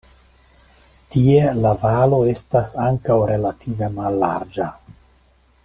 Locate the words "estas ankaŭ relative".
2.31-3.91